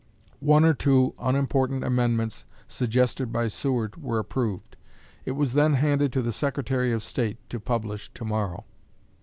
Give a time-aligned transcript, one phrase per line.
[0.39, 4.75] One or two unimportant amendments suggested by Seward were approved.
[5.25, 8.65] It was then handed to the Secretary of State to publish to morrow."